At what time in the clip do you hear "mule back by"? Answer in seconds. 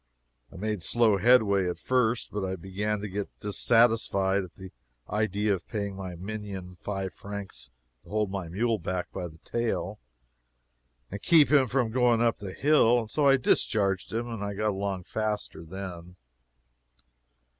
8.49-9.27